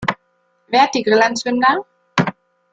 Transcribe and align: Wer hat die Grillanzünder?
Wer 0.69 0.81
hat 0.81 0.95
die 0.95 1.03
Grillanzünder? 1.03 1.85